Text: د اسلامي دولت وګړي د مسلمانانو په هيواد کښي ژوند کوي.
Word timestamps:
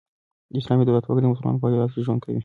د 0.51 0.53
اسلامي 0.61 0.83
دولت 0.85 1.03
وګړي 1.05 1.23
د 1.23 1.27
مسلمانانو 1.33 1.61
په 1.61 1.67
هيواد 1.69 1.89
کښي 1.91 2.01
ژوند 2.05 2.21
کوي. 2.25 2.39